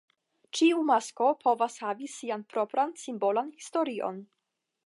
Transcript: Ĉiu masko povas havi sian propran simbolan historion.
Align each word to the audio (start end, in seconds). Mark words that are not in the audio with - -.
Ĉiu 0.59 0.79
masko 0.87 1.27
povas 1.43 1.77
havi 1.85 2.09
sian 2.15 2.47
propran 2.55 2.97
simbolan 3.05 3.55
historion. 3.63 4.23